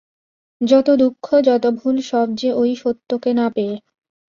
[0.61, 3.75] যত দুঃখ যত ভুল সব যে ঐ সত্যকে না পেয়ে।